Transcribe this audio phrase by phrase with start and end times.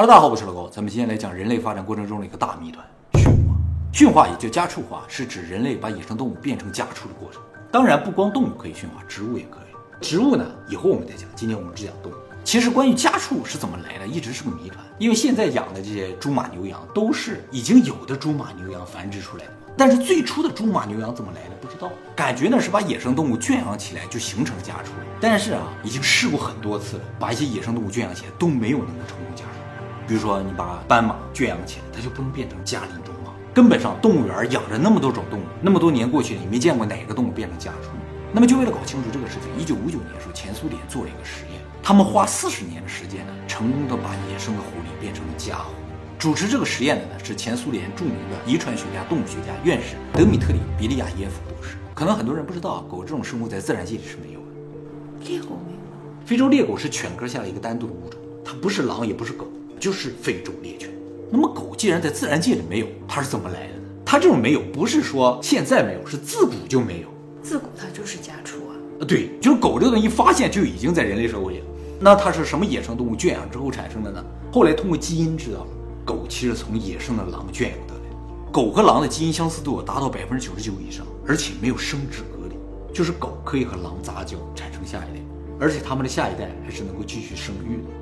[0.00, 2.82] 喽，大家好，我是老高，咱们今天来讲人类发展过程中的一个大谜团——
[3.20, 3.54] 驯化。
[3.92, 7.42] 驯化也叫家畜化，是指人类把野生动物变成家畜的过程。
[7.70, 10.00] 当然，不光动物可以驯化，植物也可以。
[10.00, 12.14] 植物呢，以后我们再讲，今天我们只讲动物。
[12.42, 14.82] 其实关于家畜是怎么来的，一直是个谜团。
[14.98, 19.52] 因为现在养的这些猪马牛羊，都是已经有的猪马牛羊繁殖出来的。
[19.76, 21.92] 但是最初的猪马牛羊怎么来的，不知道。
[22.16, 24.92] 感觉呢是把野生动物圈养起来，就形成家畜。
[25.20, 29.49] 但是啊，已经试过很多次了，把一些野生动物圈养起来都没有能够成功家畜。
[30.10, 33.30] 比如说，你把斑马圈养起来，它就不能变成家林中马。
[33.54, 37.90] 根本上，动物园养着那么多种动物，那么多年过去了，你没见过哪个动物变成家畜。
[38.32, 45.70] 那么，就为了搞清楚这个事情，一九五九年的时候，前苏联做了一个实验，他们花四十年的时间呢，成功的把野生的狐狸变成了家狐。
[46.18, 51.76] 主持这个实验的呢，是前苏联著名的遗传学家、动物学家、院士德米特里·比利亚耶夫博士。
[51.94, 55.30] 可能很多人不知道，狗这种生物在自然界里是没有的。
[55.30, 55.78] 猎狗没有
[56.26, 59.46] 非洲猎狗是犬科下的一个单独的物种，它不是狼，也不是狗。
[59.80, 60.90] 就是非洲猎犬。
[61.32, 63.82] 那么狗既然在自然界里没有，它是怎么来的呢？
[64.04, 67.08] 它这种没有不是说现在没有，是自古就没有。
[67.42, 68.76] 自古它就是家畜啊。
[69.00, 71.62] 啊，对，就是狗这个东西发现就已经在人类社会里。
[71.98, 74.24] 那它是什么野生动物圈养之后产生的呢？
[74.52, 75.66] 后来通过基因知道了，
[76.04, 78.00] 狗其实从野生的狼圈养得来。
[78.52, 82.56] 狗和狼的基因相似度达到百分之九十九以上，而且没有生殖隔离，
[82.92, 85.24] 就是狗可以和狼杂交产生下一代，
[85.60, 87.99] 而且它们的下一代还是能够继续生育的。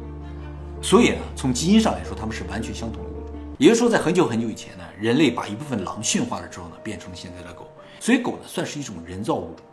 [0.81, 3.35] 所以呢，从基因上来说，它们是完全相同的物种。
[3.59, 7.69] 也就是说，在很久很久以前呢，人类把一部分狼驯化了之后呢，变成了现在的狗。
[7.99, 9.67] 所以狗呢，算是一种人造物种。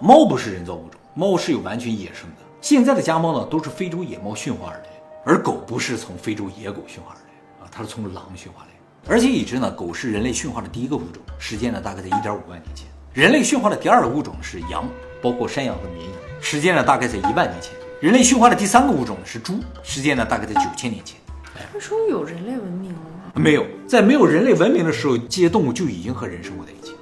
[0.00, 2.36] 猫不是人造物种，猫是有完全野生的。
[2.60, 4.88] 现在的家猫呢，都是非洲野猫驯化而来，
[5.24, 8.68] 而狗不是从非洲野狗驯化而来啊，它是从狼驯化来。
[9.08, 12.86] 而且已知呢，狗是人类驯化的第一个物种，时间呢大概在一点五万年前。
[13.12, 14.88] 人类驯化的第二个物种是羊，
[15.20, 17.72] 包括山羊和绵羊，时间呢大概在一万年前。
[18.02, 21.20] 人类驯化的第三个物种是猪，时间呢大概在九千年前。
[21.72, 23.32] 那时候有人类文明了吗？
[23.36, 26.96] 没有，在没有人类文明的时候，这些动物就已经和人生活在一起，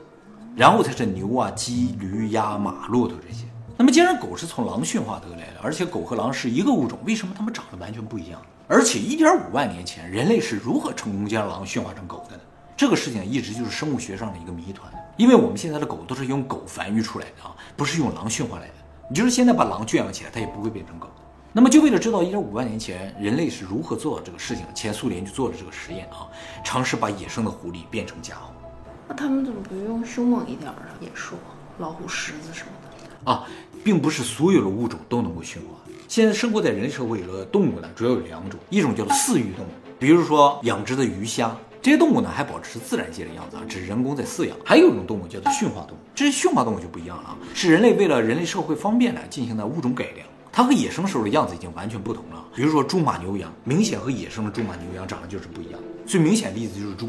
[0.55, 3.45] 然后才是牛啊、鸡、驴、鸭、马、骆驼这些。
[3.79, 8.39] 那么既然狗是从狼驯化得来的，而且狗和狼是一个物种，为什么它们长得完全不一样？
[8.69, 12.43] 而且一点五万年前，人类是如何成功将狼驯化成狗的呢？
[12.77, 18.75] 这个事情一直就是生物学上的一个谜团，因为我们现在的狗都是用狗繁育出来的啊，不是用狼驯化来的。
[19.11, 21.09] 你就是现在把狼圈养起来，它也不会变成狗。
[21.53, 26.31] 那么，就为了知道一点五万年前人类是如何做到这个事情，前苏联就做了这个实验啊，
[26.65, 28.53] 尝试把野生的狐狸变成家伙。
[29.09, 31.35] 那他们怎么不用凶猛一点的野兽，
[31.79, 33.45] 老虎、狮子什么的啊？
[33.83, 35.75] 并不是所有的物种都能够驯化。
[36.07, 41.53] 现在生活在人类社会里的动物呢，主要有两种，一种叫做饲育动物，比如说养殖的鱼虾。
[41.83, 44.57] 这些动物呢还保持自然界的样子啊，只是人工在饲养。
[44.65, 50.27] 还有一种动物叫做驯化动物，这些驯化动物就不一样了啊，是人类为了人类社会方便呢进行的物种改良。
[50.53, 52.45] 它和野生时候的样子已经完全不同了。
[52.55, 55.81] 比如说猪马牛羊，明显和野生的猪马牛羊长得就是不一样。
[56.07, 57.09] 最明显的例子就是猪，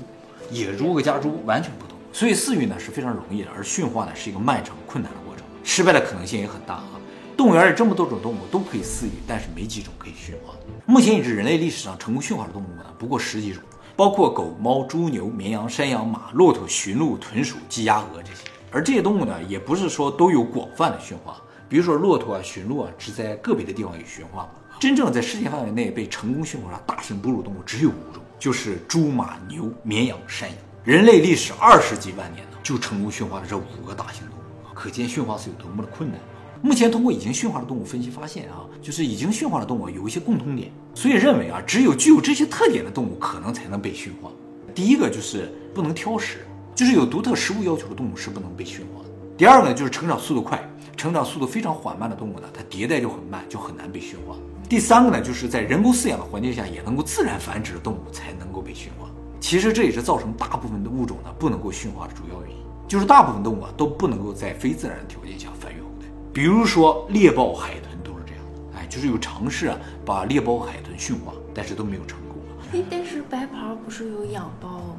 [0.52, 1.98] 野猪和家猪完全不同。
[2.14, 6.92] 所以饲育呢是非常容易的，而驯化呢是一个漫长困难的过程，失败的可能性也很大啊。
[7.36, 10.54] 动物园里这么多种动物都可以饲育，但是没几种可以驯化。
[10.86, 13.64] 目前已知人类历史上成功驯化的动物呢不过十几种。
[13.96, 21.42] 包括狗、猫、猪、牛、绵羊、山羊、马、骆驼、驯鹿、豚鼠、鸡、鸭、鹅这些，而这些动物呢，也不是说都有广泛的驯化。
[21.70, 24.50] 比如说骆驼啊、驯鹿啊，只在个别的地方有驯化。
[24.80, 30.58] 真正在世界范围内被成功驯化的大型哺乳动物只有五种，就是猪、马、牛、绵羊、山羊。
[30.84, 36.20] 人类历史二十几万年呢，就成功驯化了这五个大型动物，可见驯化是有多么的困难。
[36.64, 44.30] 目前通过已经驯化的动物分析发现啊，就是已经驯化的动物有一些共通点，所以认为啊，只有具有这些特点的动物可能才能被驯化。
[44.76, 46.46] 第一个就是不能挑食，
[46.76, 49.10] 就是有独特食物要求的动物是不能被驯化的。
[49.36, 50.64] 第二个呢，就是成长速度快，
[50.96, 54.36] 成长速度非常缓慢的动物呢，它迭代就很慢，就很难被驯化。
[54.70, 59.10] 第三个呢，就是在人工饲养的环境下也能够自然繁殖的动物才能够被驯化。
[59.40, 62.58] 其实这也是造成大部分的物种呢不能够驯化的主要原因，
[62.88, 65.81] 就是大部分动物啊都不能够在非自然条件下繁育。
[66.34, 72.38] 比如说猎豹、海豚都是这样的，哎，就是有尝试啊把猎豹、海豚驯化，但是都没有成功。
[72.74, 74.96] 哎，但是白袍不是有养豹吗？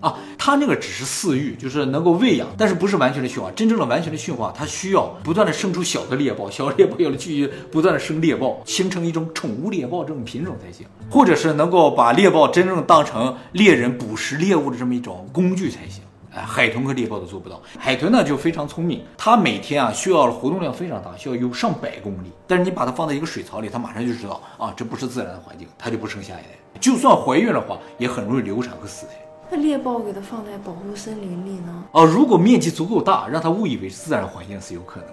[0.00, 3.50] 啊，它那个只是饲育，就是能够喂养，但是不是完全的驯化。
[3.50, 16.02] 真正的完全的驯化，它需要不断的生出小的猎豹，小猎豹要继续不断的生猎豹，形成一种宠物猎豹这种品种才行，或者是能够把猎豹真正当成猎人捕食猎物的这么一种工具才行。
[16.32, 17.60] 哎，海豚和猎豹都做不到。
[17.78, 22.30] 海豚呢就非常聪明，它每天啊需要的活动量非常大，需要有上百公里。
[22.46, 26.48] 但是你把它放在一个水槽里，它马上就知道啊，这不是自然的环境，它就不生下一代。
[26.80, 29.12] 就算怀孕的话，也很容易流产和死胎。
[29.50, 31.84] 那猎豹给它放在保护森林里呢？
[31.90, 35.08] 哦，如果面积足够大，让它误以为是自然环境是有可能，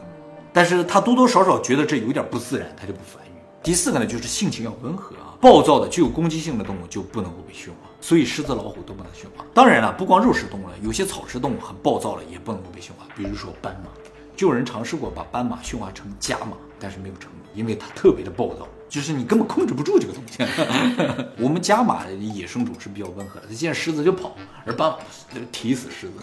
[0.53, 3.31] 但是它多多少少觉得这有点不自然，它就不繁育。
[3.63, 9.45] 第四个呢，就是性情要温和啊，暴躁的、具有攻击性的动物就不能够被驯化，所以狮子、老虎都不能驯化。
[9.53, 13.89] 当然了，不光肉食动物了，有些草食动物很暴躁了，也不能够被驯化，比如说斑马。
[14.35, 20.43] 就有人尝试过把斑马驯化成家马，但是没有成功，因为它特别的暴躁，就是你根本控制不住这个东西。
[21.41, 24.97] 我们家马的野生种是比较温和的，它见狮子就跑，而斑马
[25.33, 26.13] 就踢死狮子。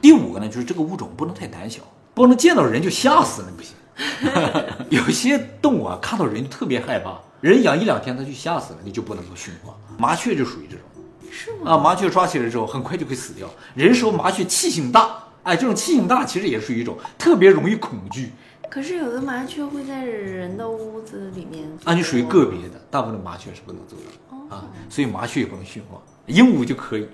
[0.00, 1.82] 第五个呢，就是这个物种不能太胆小，
[2.14, 3.76] 不能见到人就吓死，那不行。
[4.90, 9.72] 有些动物啊，看到人特别害怕，人养一两天它就吓死了，你就不能够驯化。
[9.98, 10.84] 麻雀就属于这种，
[11.32, 11.72] 是吗？
[11.72, 13.48] 啊，麻雀抓起来之后很快就会死掉。
[13.74, 15.18] 人说麻雀气性大。
[15.44, 18.30] 哎，这种气性大其实也属于一种特别容易恐惧。
[18.70, 21.64] 可是有的麻雀会在人的屋子里面。
[21.84, 27.08] 啊，你属于个别的，大部分的麻雀是不能做的啊，所以麻雀也不能驯化，鹦鹉就可以。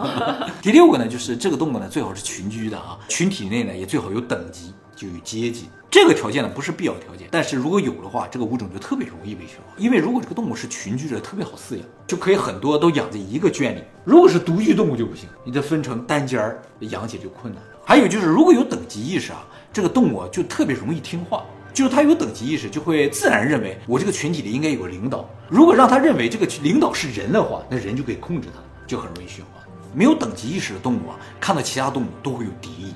[0.60, 5.68] 第六个呢，就是这个动物呢最好是群居的啊，群体内呢也最好有等级，就有阶级。
[5.90, 9.74] 这个条件呢不是必要条件，但是如果有的话，这个物种就特别容易被驯化。
[9.76, 13.82] 因为如果这个动物是群居着，特别好饲养，就可以很多都养在一个圈里。
[14.04, 17.68] 如果是独居动物就不行，你得分成单间儿，养起就困难了。
[17.84, 21.44] 还有就是，如果有等级意识啊，这个动物就特别容易听话。
[21.72, 25.28] 就是它有等级意识，就会自然认为我这个群体里应该有个领导。
[25.48, 29.60] 如果让它认为这个领导是人的话，那人就可以控制它，就很容易驯化。
[29.92, 32.94] 没有等级意识的动物啊，看到其他动物都会有敌意。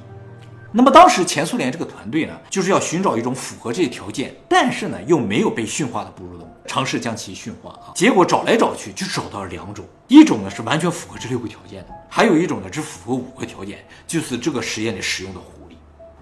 [0.71, 7.93] 那么当时前苏联这个团队呢，就是要寻找一种符合这些条件，但是呢又没有被驯化的哺乳动物，尝试将其驯化啊。
[7.95, 15.75] 结果找来找去就找到了两种，一种呢是完全符合这六个条件的，还有一种呢只符合五个条件，就是这个实验里使用的狐狸。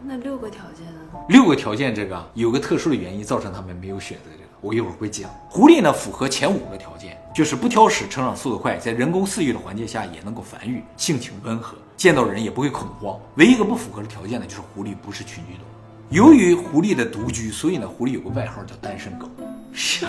[0.04, 1.00] 那六个条件呢？
[1.28, 5.28] 六个条件这个有个特殊的原因造成他们没有选择这个，我一会儿会讲。
[5.48, 11.76] 狐狸呢符合前五个条件，就是不挑食，成长速度快，在人工饲育的环境下也能够繁育，性情温和。
[11.96, 15.66] 见到人也不会恐慌，唯一一个不符合的条件呢，就是狐狸不是群居动物。
[16.10, 19.28] 由于狐狸的独居，所以呢，狐狸有个外号叫单身狗。
[19.72, 20.06] 是，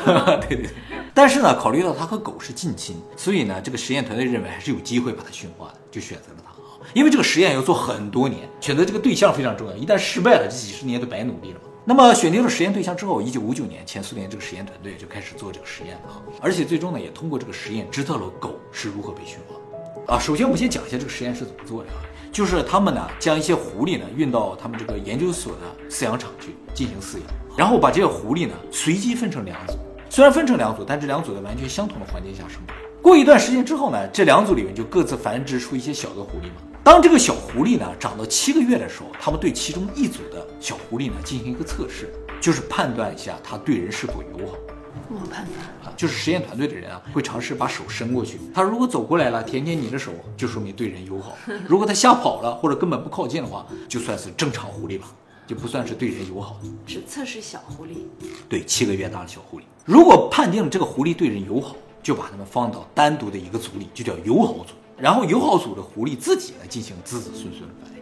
[0.47, 0.69] 对对对。
[1.13, 6.87] 但是呢，考虑到它和狗是近亲，所以呢，这个实验团队认为还是有机会把它驯化的，就选择了它啊。
[6.93, 11.69] 因为这个实验要做很多年，选择这个对象非常重要，一旦失败了，这几十年都白努力了嘛。
[11.83, 19.61] 那么选定了实验对象之后，一九五九年，前苏联这个实验团队就开始做这个实验啊，而且最终呢，也通过这个实验知道了狗是如何被驯化的。
[20.07, 21.99] 啊，首先我们先讲一下这个实验是怎么做的啊，
[22.31, 27.27] 就是他们呢将一些狐狸呢运到他们这个研究所的饲养场去进行饲养，
[27.57, 29.73] 然后把这些狐狸呢随机分成两组，
[30.09, 32.73] 虽然分成两组，但这两组在完全相同的环境下生活。
[33.01, 36.61] 过一段时间之后呢，这两组里面就各自繁殖出一些小的狐狸嘛。
[36.85, 44.53] 当这个小狐狸呢长到七个月的时候，他们对其中一组的小狐狸呢进行一个测试，就是判断一下它对人是否友好。
[45.07, 45.93] 怎么判断啊？
[45.97, 48.39] 就是实验团队的人啊，会尝试把手伸过去。
[48.53, 51.33] 他如果走过来了，舔舔你的手，就说明对人友好；
[51.67, 55.07] 如果他吓跑了或者根本不靠近的话，就算是正常狐狸吧，
[55.45, 56.59] 就不算是对人友好。
[56.85, 57.97] 只测试小狐狸，
[58.47, 59.63] 对，七个月大的小狐狸。
[59.85, 64.73] 如果判定这个狐狸对人友好，就把它们放到单独的一个组里，就叫友好组。
[64.97, 67.96] 然后友好组的狐狸自己来进行子子孙孙的繁衍。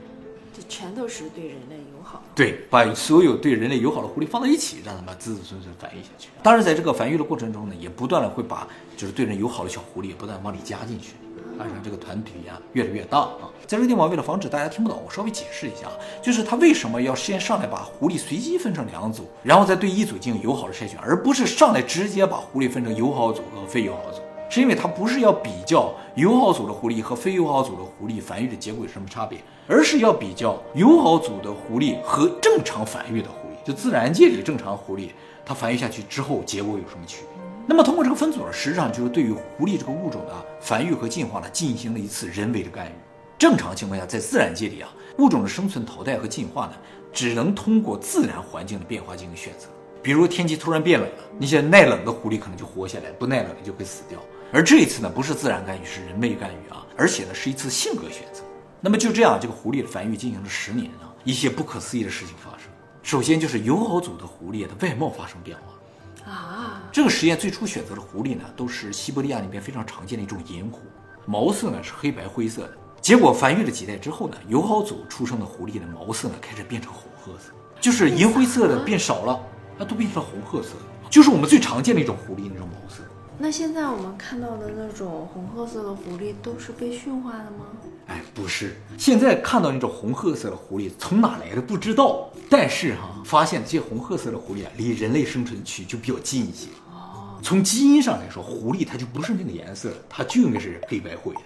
[0.67, 2.21] 全都是对人类友好。
[2.35, 6.29] 对，把所有对人类友好的狐狸放到一起，让它们子子孙孙繁育下去。
[6.43, 11.13] 当然，在这个繁育的过程中呢，也不断的会把就是对人友好的小狐狸不断往里加进去，
[11.57, 13.49] 啊，让这个团体呀越来越大啊。
[13.67, 15.87] 在这个地方，为了防止大家听不懂，我稍微解释一下，
[16.21, 24.21] 就是他为什么要先上来把狐狸随机分成两组，然后再对一组进行友好的筛选，而不是上来直接把狐狸分成友好组和非友好组。
[24.47, 35.09] 是因为它不是要比较友好组的狐狸和非友好组的狐狸繁育的结果有什么差别，而是要比较友好组的狐狸和正常繁育的狐狸，就自然界里正常狐狸，
[35.45, 37.43] 它繁育下去之后结果有什么区别？
[37.67, 42.91] 那么通过这个分组，实际上就是对于狐狸这个物种的繁育和进化呢，进行了一次人为的干预。
[43.39, 46.73] 正常情况下，在自然界里啊，物种的生存、淘汰和进化呢，
[47.11, 49.67] 只能通过自然环境的变化进行选择。
[50.01, 54.19] 比如天气突然变冷了，那些耐冷的狐狸可能就活下来，不耐冷的就会死掉。
[54.53, 56.85] 而这一次呢，不是自然干预，是人为干预啊！
[56.95, 58.43] 而且呢，是一次性格选择。
[58.85, 62.69] 那么就这样，这个狐狸的繁育进行了十年啊，一些不可思议的事情发生。
[63.01, 66.83] 首先就是友好组的狐狸的外貌发生变化啊！
[66.91, 70.81] 这个实验最初选择的狐狸呢，都是西伯利亚那边非常常见的一种银狐，
[71.25, 72.77] 毛色呢是黑白灰色的。
[73.01, 77.51] 结果繁育了几代之后呢，友好组出生的狐狸的毛色呢开始变成红褐色，
[77.81, 79.39] 就是银灰色的变少了，
[79.79, 80.75] 它都变成了红褐色，
[81.09, 83.01] 就是我们最常见的一种狐狸那种毛色。
[83.39, 87.65] 那现在我们看到的那种红褐色的狐狸都是被驯化的吗？
[88.07, 96.67] 哎，不是，现在看到那种红褐色的狐狸从哪来的不知道，但是哈，发现这些红褐色的狐狸啊，离人类生存区就比较近一些。
[96.91, 101.41] 哦，从基因上来说，狐狸它就不是那个颜色，它就应该是黑白灰的。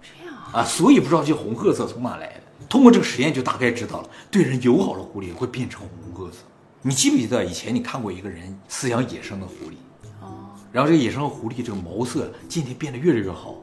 [0.00, 2.40] 这样啊，所以不知道这红褐色从哪来的。
[2.68, 6.38] 通过这个实验就大概知道了，对人友好的狐狸会变成红褐色。
[6.80, 9.74] 你记不记得以前你看过一个人饲养野生的狐狸，
[10.22, 13.56] 哦，然后这个野生的狐狸这个毛色渐渐变得越来越好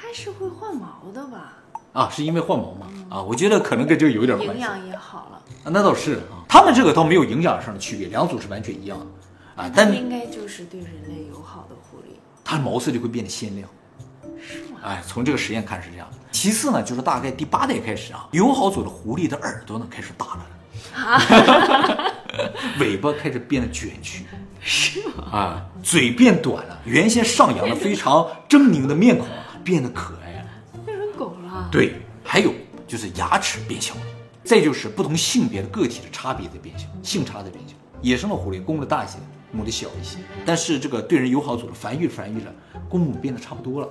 [0.00, 1.57] 它是会换毛的吧？
[1.92, 2.86] 啊，是因为换毛吗？
[3.08, 4.54] 啊，我觉得可能跟这个有一点关系。
[4.54, 9.06] 营养也好了，啊，那倒是啊，他们这个倒没有营养上的区别，两组是完全一样的
[9.62, 13.68] 啊，它但应该就是对人类友好的狐狸，它的毛色就会变得鲜亮。
[14.40, 14.78] 是吗？
[14.84, 16.18] 哎，从这个实验看是这样的。
[16.30, 20.46] 其次呢，就是大概第八代开始啊，友好组的狐狸的耳朵呢开始大了，
[20.94, 22.12] 啊
[22.78, 24.24] 尾巴开始变得卷曲，
[24.60, 25.24] 是吗？
[25.32, 30.27] 啊，嘴变短了，原先上扬的非常狰狞的面孔啊变得可爱
[31.70, 31.94] 对，
[32.24, 32.52] 还有
[32.86, 34.00] 就是牙齿变小了，
[34.42, 37.74] 再就是不同性别的个体的差别在变小，性差在变小。
[38.00, 39.18] 野生的狐狸公的大一些，
[39.52, 42.52] 母的小一些，但是这个对人友好组的繁育繁育了，
[42.88, 43.88] 公母变得差不多了。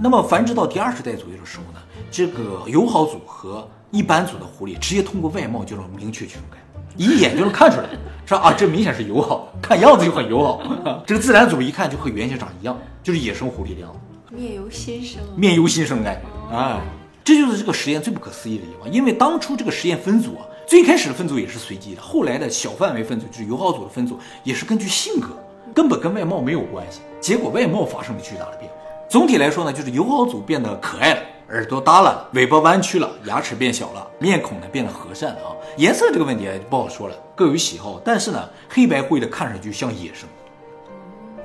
[0.00, 1.80] 那么繁殖到第二十代左右的时候呢，
[2.10, 6.58] 这个友好组和一般组的狐狸直接通过外貌就能明确区分开，
[6.96, 7.88] 一眼就能看出来，
[8.24, 10.62] 说啊这明显是友好，看样子就很友好。
[11.04, 13.98] 这个自然组一看就和原先长一样，就是野生狐狸的样子。
[14.34, 16.80] 面由心生，面由心生的感觉，哎，
[17.28, 18.90] 这就是这个实验最不可思议的地方。
[18.90, 25.28] 因为当初这个实验分组啊，最开始的分组也是随机的，后来的小范围分组就是友好组的分组也是根据性格，
[25.74, 27.00] 根本跟外貌没有关系。
[27.20, 28.78] 结果外貌发生了巨大的变化。
[29.10, 31.20] 总体来说呢，就是友好组变得可爱了，
[31.50, 35.52] 耳朵耷拉了，尾巴弯曲了，牙齿变小了，面孔呢变得和善了啊。
[35.76, 38.00] 颜色这个问题不好说了，各有喜好。
[38.02, 40.26] 但是呢，黑白灰的看上去像野生，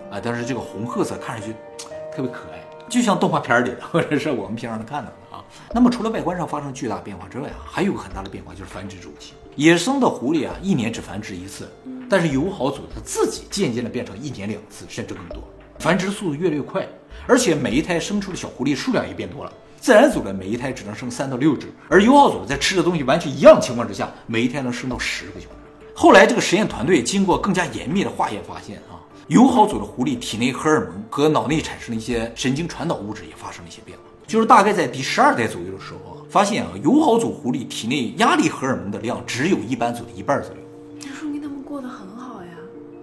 [0.10, 1.54] 啊，但是这个红褐色看上去
[2.16, 5.44] 特别可爱，就像动画片里的， 或者是我们平常能看到的啊。
[5.74, 9.34] 那么除了外观上发生巨大变化之外啊，还有个很大的变化就是繁殖周期。
[9.56, 11.72] 野生的狐狸啊，一年只繁殖一次，
[12.10, 15.44] 但是友好组它自己渐渐的变成一年两次，甚至更多，
[15.78, 16.88] 繁殖速度越来越快，
[17.28, 19.54] 而且每一胎生出的小狐狸数量也变多了。
[19.80, 25.92] 自然组的每一胎只能生三到六只，而友好组在吃的东西完全一样的情况之下，每一胎能生到十个小只。
[25.94, 28.93] 后来这个实验团队经过更加严密的化验发现啊，
[29.34, 34.04] 友好组的狐狸体内荷尔蒙和脑内产生的一些神经传导物质也发生了一些变化。
[34.28, 40.58] 就是大概在第十二代左右的时候啊，发现啊，友好组狐狸体内压力荷尔蒙的量只有一般组的一半左右。
[41.02, 42.50] 那说明他们过得很好呀。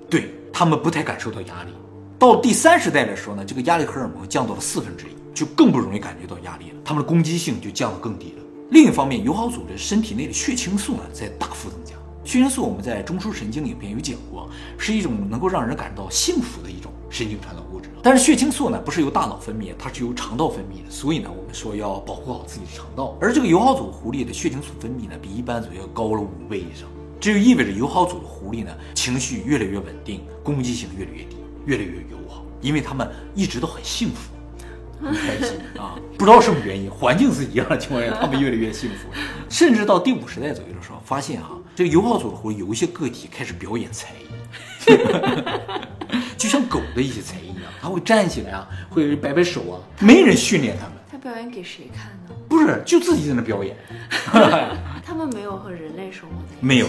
[0.08, 1.72] 对他们不太感受到压力。
[2.16, 8.44] 到第三十代的时候呢，这个压力荷尔蒙降到了四分之一，就更不容易感觉到压力了，他们的攻击性就降得更低了。
[8.70, 11.94] 另一方面，友好组的身体内的血清素呢在大幅增加。
[12.22, 17.88] 血清素我们在中枢神经影片有讲过，是一种能够让人感到幸福的一种神经传导物质。
[18.02, 23.16] 但是血清素呢不是由大脑分泌，它是由肠道分泌的，所以呢我们说要保护好自己的肠道。
[23.20, 34.30] 而这个友好组狐狸的血清素分泌呢比一般组要高了五倍以上，这就意味着友好组的狐狸呢情绪越来越稳定，攻击性越来越低，越来越友好，因为它们一直都很幸福。
[35.02, 35.96] 很开心啊！
[36.18, 39.08] 不知道什么原因，环境是一样的情况下，它们越来越幸福。
[39.48, 44.96] 甚至到第五十代左右的时候，发现哈、这个友好组的狐狸有一些个体开始表演才艺，
[46.36, 52.34] 就像狗的一些才艺一样，它会站起来啊，会摆摆手啊，没人训练它们，他表演给谁看呢？
[52.48, 53.76] 不是就自己在那表演，
[55.04, 56.66] 他们没有和人类生活在一起。
[56.66, 56.86] 没有，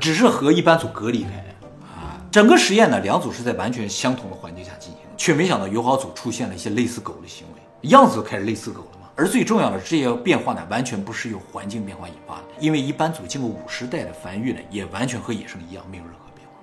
[0.00, 1.54] 只是和一般组隔离开来。
[1.82, 9.01] 啊，整个实验呢，两组是在完全相同的环境下进行，却没想到友好组出现了一些类似狗的行为，样子都开始类似狗了嘛。
[9.14, 16.54] 而最重要的，这些变化呢，完全不是由环境变化引发的，因为一般组经过五十代的繁育呢，也完全和野生一样，没有任何变化。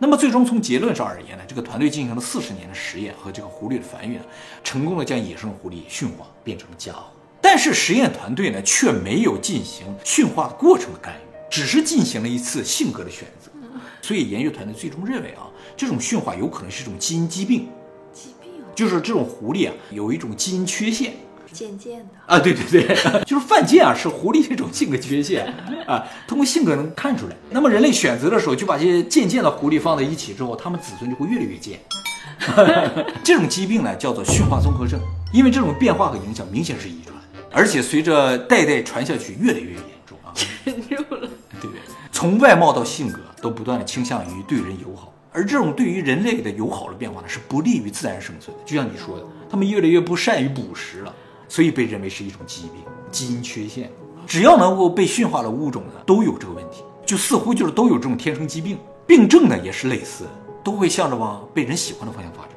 [0.00, 4.22] 那么最终从结论上而言呢，这个团队进行了四十年的实验和这个狐狸的繁育呢，
[4.62, 7.06] 成功的将野生狐狸驯化变成了家伙。
[7.40, 13.50] 但是实验团队呢，却没有进行驯化的过程的干预，只是进行了一次性格的选择。
[14.00, 17.68] 所以研究团队最终认为啊，这种驯化有可能是一种基因疾病，
[18.12, 21.14] 疾病就是这种狐狸啊有一种基因缺陷。
[21.52, 25.46] 渐渐的，啊，对对对， 就是犯贱啊，是狐狸这种性格缺陷
[25.86, 27.36] 啊，通过性格能看出来。
[27.50, 31.80] 那么人类选择的时候，就把这些渐渐的狐狸放在一起之后，它们子孙就会越来越贱。
[33.22, 34.98] 这种疾病呢，叫做驯化综合症，
[35.32, 37.16] 因为这种变化和影响明显是遗传，
[37.50, 40.32] 而且随着代代传下去，越来越严重啊。
[40.34, 41.28] 沉住了。
[41.60, 41.70] 对？
[42.12, 48.62] 从外貌到性格都不断的倾向于对人友好，而这种对于人类的友好的变化呢，是不利于自然生存的。
[48.64, 51.14] 就像你说的，他们越来越不善于捕食了，
[51.50, 52.74] 所以被认为是一种疾病、
[53.10, 53.90] 基因缺陷。
[54.26, 60.30] 只要能够被驯化的物种呢，都有这个问题，就似乎就是都有这种天生疾病，病症呢也是类似的，
[60.62, 62.50] 都会向着往被人喜欢的方向发展。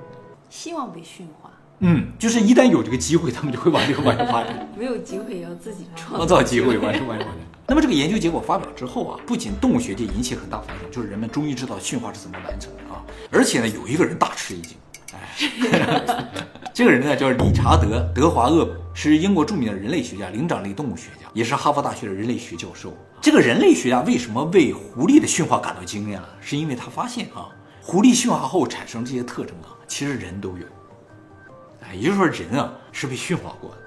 [0.52, 4.70] 希望被驯化，嗯，就是一旦有这个机会，他们就会往这个方向发展。
[4.78, 7.46] 没有机会也要自己创创造机会，完成完成完成。
[7.66, 14.78] 那么这个研究结果发表之后啊，不仅动物学界引起很大反响，就是人们终于知道驯化是怎么完成的啊，而且呢，有一个人大吃一惊，
[15.14, 16.28] 哎，
[16.74, 22.96] 这个人呢叫理查德·德华厄姆，是英国著名的人类学家、灵长类动物学家，也是哈佛大学的人类学教授。
[23.22, 26.28] 这个人类学家为什么为狐狸的驯化感到惊讶呢？
[26.42, 27.48] 是因为他发现啊，
[27.82, 30.66] 狐狸驯化后产生这些特征啊，其实人都有。
[31.82, 33.78] 哎，也就是说人啊是被驯化过的。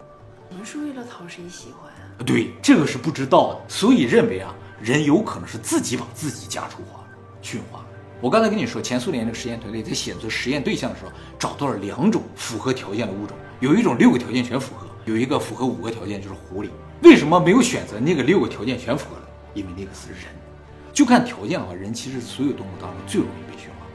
[0.49, 2.25] 你们是为了讨谁喜欢啊？
[2.25, 7.09] 对，这个是不知道的，所以认为啊，人有可能是自己把自己家畜化了、
[7.43, 7.86] 驯化了。
[8.21, 16.69] 我刚才跟你说，前苏联那个实验团队在选择实验对象的时候，找到了两种符合条件的物种，有一种六个条件全符合，有一个符合五个条件，就是狐狸。
[17.03, 19.27] 为什么没有选择那个六个条件全符合的？
[19.55, 20.33] 因为那个是人。
[20.93, 23.87] 就看条件的话，人其实所有动物当中最容易被驯化、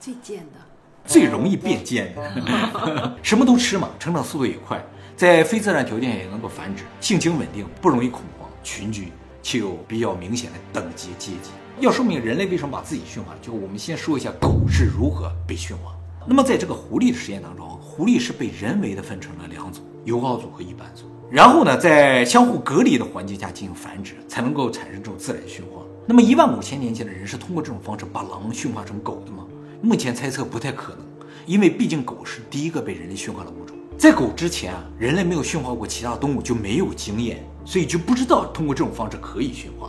[0.00, 0.58] 最贱的。
[1.06, 4.84] 最容易变贱的，什么都吃嘛，成长速度也快，
[5.16, 9.10] 在非自然条件也能够繁殖，性情稳定，不容易恐慌，群居，
[9.42, 11.50] 且有比较明显的等级阶级。
[11.80, 15.94] 要说明人类为什么把自己驯化，就我们先说一下狗是如何被驯化。
[16.26, 25.82] 那么在这个狐狸的实验当中，狐狸是被人为的分成了两组，友好组和一般组，然后呢，在相互隔离的环境下进行繁殖，才能够产生这种自然驯化。
[26.04, 29.46] 那么一万五千年前的人是通过这种方式把狼驯化成狗的吗？
[29.80, 31.06] 目前猜测不太可能，
[31.46, 39.88] 因为毕竟狗是第一个被人类驯化的物种，在狗之前啊，人类没有驯化过其他动物，就没有经验，所以就不知道通过这种方式可以驯化。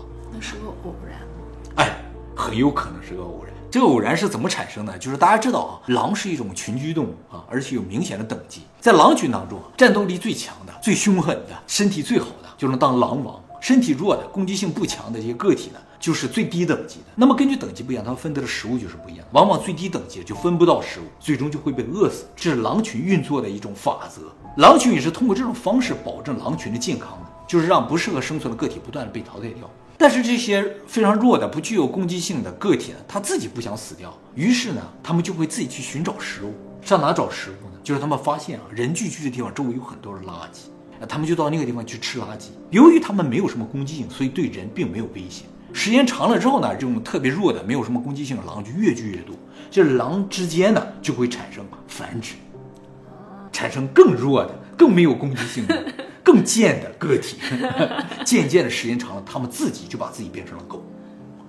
[2.39, 3.53] 很有可能是个偶然。
[3.69, 4.98] 这个偶然是怎么产生的？
[4.98, 15.79] 就是大家知道啊，狼是一种群居动物啊，而且有明显的等级，在狼群当中，战斗力最强的、最凶狠的、身体最好的，就能当狼王；身体弱的、攻击性不强的这些个体呢？
[16.00, 17.08] 就是最低等级的。
[17.13, 19.27] 那么根据等级不一样，它们分得的食物就是不一样。
[19.34, 22.25] 往往最低等级就分不到食物，最终就会被饿死。
[22.38, 24.22] 这是狼群运作的一种法则。
[24.55, 29.69] 狼群也是通过这种方式保证狼群的健康的，就是让不适合生存的个体不断的被淘汰掉。
[30.01, 36.53] 但是这些非常弱的、不具有攻击性的个体呢，它自己不想死掉，于是呢，他们就会自己去寻找食物。
[36.82, 37.74] 上哪找食物呢？
[37.84, 42.46] 就是他们发现啊，人聚居的地方周围有很多的垃圾，他们就到那个地方去吃垃圾。
[42.70, 45.44] 由于他们没有什么攻击性，所以对人并没有威胁。
[45.74, 49.36] 时间长了之后呢，这种特别弱的、没有什么攻击性的狼就越聚越多，
[49.70, 52.36] 这狼之间呢就会产生繁殖，
[53.51, 55.94] 产生更弱的、更没有攻击性的、
[56.29, 57.38] 更贱的个体。
[58.24, 60.84] 渐渐的时间长了，他们自己就把自己变成了狗。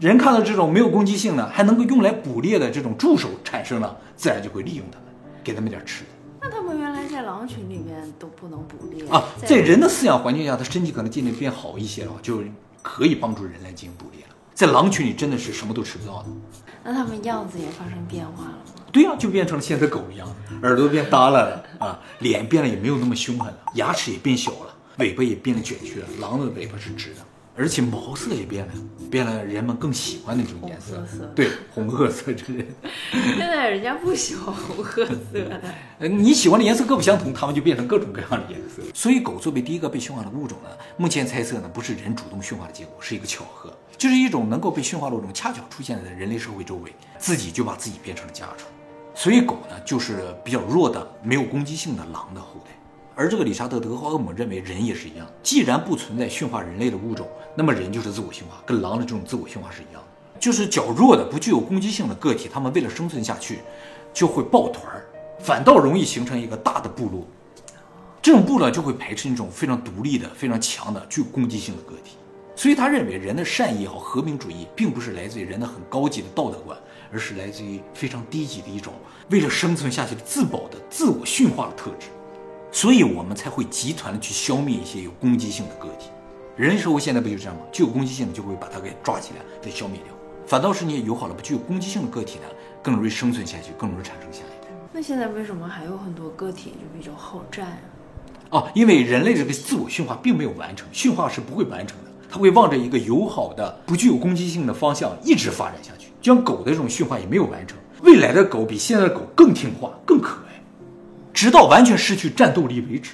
[0.01, 5.09] 人看到这种没有攻击性的、还能够用来捕猎的这种助手产生了，自然就会利用他们，
[5.45, 6.11] 给他们点吃的。
[6.41, 12.43] 那他们原来在狼群里面都不能捕猎啊，在人的饲养环境下，他身体可能渐渐变好一些了，就。
[12.83, 16.27] 可以帮助人来进行捕猎了，在狼群里真的是什么都吃不到的。
[16.85, 18.83] 那它们样子也发生变化了吗？
[18.93, 20.29] 对呀，就变成了现在狗一样，
[20.63, 26.07] 耳朵变耷拉了啊，脸变得也没有那么凶狠了，牙齿也变小了，尾巴也变得卷曲了。
[26.21, 27.21] 狼的尾巴是直的。
[27.57, 28.73] 而且毛色也变了，
[29.11, 31.03] 变了人们更喜欢的这种颜色，
[31.35, 32.67] 对，红褐色，这是。
[33.13, 35.61] 现在人家不喜欢红褐色的。
[36.01, 38.83] 呃，你喜欢的颜色各不相同，它们就变成各种各样的颜色。
[38.95, 40.69] 所以狗作为第一个被驯化的物种呢，
[40.99, 48.65] 目前猜测呢不是人主动驯化的结果，是一个巧合，就是一种能够被驯化的物种恰巧出现在人类社会周围，自己就把自己变成了家畜。
[49.15, 52.71] 所以狗呢就是比较弱的、没有攻击性的狼的后代。
[53.15, 60.41] 而这个理查德·德华厄姆认为，人也是一样，既然不存在驯化人类的物种，那么人就是自我驯化，跟狼的这种自我驯化是一样的。
[60.41, 63.59] 就是较弱的、不具有攻击性的个体，他们为了生存下去，
[64.15, 65.05] 就会抱团儿，
[65.39, 67.27] 反倒容易形成一个大的部落。
[68.23, 72.17] 这种部落就会排斥那种非常独立的、非常强的、具有攻击性的个体。
[72.61, 76.79] 所以他认为，人的善意也好，和平主义，并不是来自于人的很高级的道德观，
[77.11, 78.93] 而是来自于非常低级的一种
[79.31, 82.09] 为了生存下去的自保的自我驯化的特质。
[82.71, 86.11] 所以我们才会集团的去消灭一些有攻击性的个体。
[86.55, 87.63] 人类社会现在不就这样吗？
[87.73, 90.13] 具有攻击性的就会把它给抓起来再消灭掉，
[90.47, 92.45] 反倒是你友好了不具有攻击性的个体呢，
[92.83, 94.71] 更容易生存下去，更容易产生下一代。
[94.93, 97.81] 那现在为什么还有很多个体就比较好战啊？
[98.51, 106.09] 哦，因为人类这个自我驯化并没有完成，驯化是不会完成的，它会望着一个友好的、不具有攻击性的方向一直发展下去。
[106.21, 110.63] 就像狗的这种驯化也没有完成，未来的狗比现在的狗更听话、更可爱。
[111.33, 113.13] 直到完全失去战斗力为止，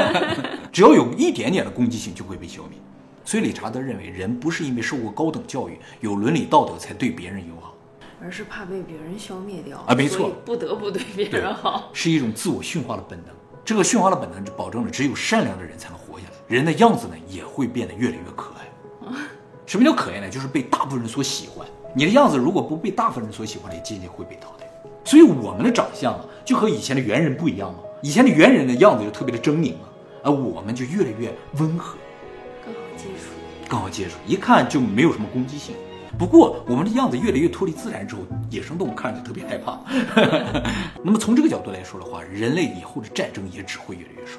[0.72, 2.78] 只要有一点点的攻击性就会被消灭。
[3.24, 7.74] 所以理查德认为，人不是因为受过高等教育、有伦理道德才对别人友好，
[8.20, 9.94] 而是怕被别人消灭掉啊！
[9.94, 13.34] 没错，不得不对别人好，是一种自我驯化的本能。
[13.64, 16.03] 这个驯化的本能就保证了只有善良的人才能活
[16.46, 19.12] 人的样子呢也会变得越来越可爱。
[19.66, 20.28] 什么叫可爱呢？
[20.28, 21.66] 就是被大部分人所喜欢。
[21.94, 24.66] 你的样子如果不被大部分人所喜欢，你渐渐会被淘汰。
[25.04, 26.24] 所以我们的长相啊。
[26.44, 29.88] 就和以前的猿人不一样嘛，以前的猿人的样子就特别的狰狞啊，
[30.22, 31.96] 而我们就越来越温和，
[32.62, 33.30] 更好接触，
[33.66, 35.74] 更好接触，一看就没有什么攻击性。
[36.18, 39.80] 不过我们的样子越来越脱离自然之后，野生动物看着就特别害怕。
[41.02, 44.32] 那么从这个角度来说的话，人类以后的战争也只会越来越少。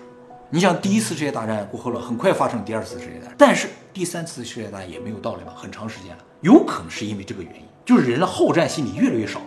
[0.56, 9.42] 你想，第一次世界大战过后了，很快发生第二次世界大战，但是第三次世界大战也没有到来吧，很长时间了，有可能是因为这个原因，就是人的好战心理越来越少，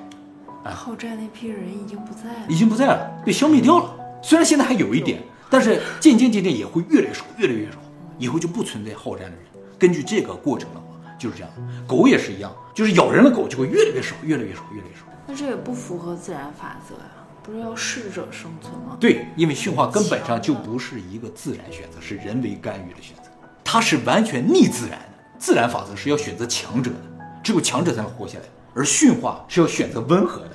[0.65, 3.95] 好战那批人已经不在了，已经不在了，被消灭掉了。
[4.23, 7.79] 虽然现在还有一点，但是渐渐渐渐也会越来越少，越来越少，
[8.19, 9.47] 以后就不存在好战的人。
[9.79, 10.85] 根据这个过程的话，
[11.19, 11.51] 就是这样，
[11.87, 15.07] 狗也是一样，就是咬人的狗就会越来越少，越来越少，越来越少。
[15.27, 17.18] 那这也不符合自然法则呀，
[17.49, 18.95] 不是要适者生存吗？
[19.01, 23.31] 对，因为驯化根本上就不是一个自然选择，是人为干预的选择，
[23.65, 25.09] 它是完全逆自然的。
[25.39, 26.97] 自然法则是要选择强者的，
[27.43, 30.51] 只有强者才能活下来，而驯化是要选择温和的，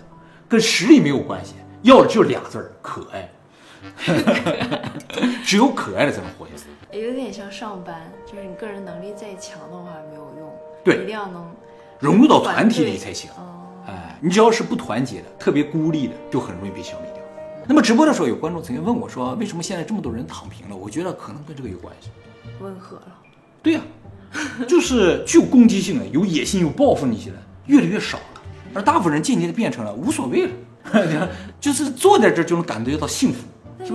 [0.48, 3.28] 跟实力没有关系，要的就是俩字儿可爱。
[5.44, 6.98] 只有可爱的才能活下来。
[6.98, 10.54] 有点像上班，就是你个人能力再强的话没有用，
[10.84, 11.52] 对一定要能
[12.00, 13.32] 融入到团体里才行。
[13.32, 17.24] 哦哎，你只要是不团结的、特别孤立的，就很容易被消灭掉。
[17.68, 20.76] 那么直播的时候，有观众曾经问我说，为什么现在这么多人躺平了？
[20.76, 22.10] 我觉得可能跟这个有关系。
[22.60, 23.08] 温和了。
[23.62, 23.82] 对呀、
[24.68, 28.42] 就是具有攻击性的、有野心、有抱负那些人越来越少了，
[28.74, 31.30] 而大部分人渐渐的变成了无所谓了，
[31.62, 33.46] 就是坐在这儿就能感觉到幸福。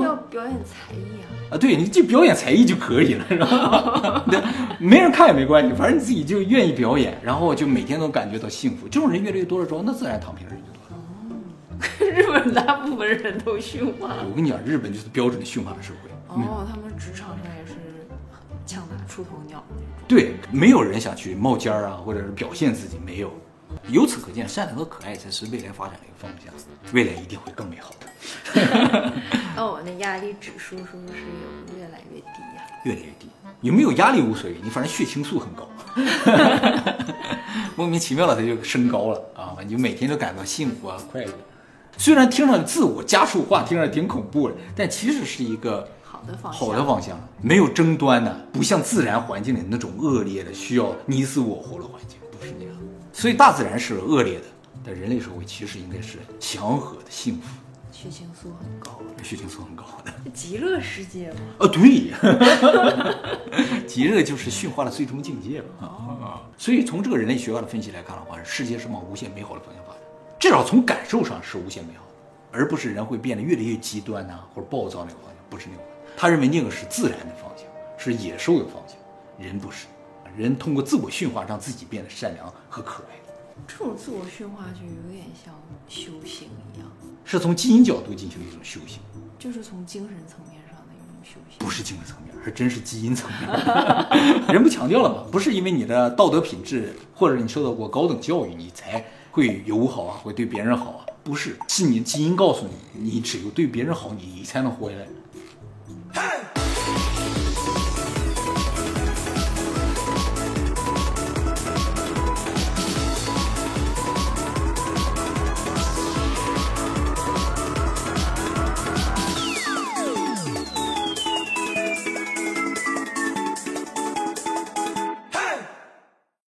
[0.03, 1.53] 要表演才艺啊！
[1.53, 4.24] 啊，对，你就表演才艺就可以了，是吧？
[4.31, 4.40] 对，
[4.79, 8.87] 没人看也没关系，反正你自己就愿意表演，然后就每天都感觉到幸福。
[8.88, 10.96] 这种人越来越多了之后，那自然躺平的人就多了。
[10.96, 10.98] 哦
[12.18, 14.16] 日本大部分人都驯化。
[14.29, 16.11] 我跟你讲，日本就是标准的驯化社会。
[16.29, 17.74] 哦，他们职场上也是
[18.66, 19.85] 枪打出头鸟那种。
[20.07, 23.33] 对，没有人想去冒尖儿啊，或者是表现自己，没有。
[23.88, 26.52] 由此可见，善良和可爱才是未来发展的一个方向，
[26.92, 29.12] 未来一定会更美好的，
[29.57, 33.28] 那我那压力指数是不是有越来越低呀、 越来越低。
[33.61, 35.68] 有没有压力无所谓，你反正血清素很高，
[37.74, 39.57] 莫名其妙的它就升高了啊！
[39.64, 41.33] 你就每天都感到幸福啊、快乐。
[41.96, 46.61] 虽然听上去自我加速化，听上去挺恐怖的，但其实是一个好的方向。
[46.61, 52.72] 好的方向，没有争端的，不像自然环境里那种恶劣的需要你死我活的环境，不是那样。
[53.18, 54.44] 所以大自然是恶劣的，
[54.87, 57.48] 但人类社会其实应该是祥和的、幸福
[57.90, 60.12] 血清素很高的，血清素很高的。
[60.33, 61.40] 极乐世界嘛。
[61.59, 62.12] 啊，对，
[63.88, 65.88] 极乐就是驯化的最终境界嘛。
[65.88, 70.00] 啊，所以从这个人类学化的分析来看的话，世界是往无限美好的方向发展，
[70.38, 72.12] 至少从感受上是无限美好的，
[72.52, 75.83] 而不是人会变得越来越极端呐、或者暴躁那个方向，不是那个。
[76.16, 77.66] 他认为那个是自然的方向，
[77.98, 78.96] 是野兽的方向，
[79.44, 79.87] 人不是。
[80.38, 83.18] 人通过自我驯化，让自己变得善良和可爱，
[83.66, 85.53] 这种自我驯化就有点像
[85.88, 86.88] 修行一样，
[87.24, 89.01] 是从基因角度进行的一种修行，
[89.37, 91.59] 就是从精神层面上的一种修行。
[91.59, 93.51] 不是精神层面，是真是基因层面。
[94.55, 95.24] 人不强调了吗？
[95.33, 105.05] 不是因为你的道德品质或者你受到过高等教育，你才会友好啊，会对别人好啊，不是，是你的基因告诉你，你只有对别人好，你才能活下来。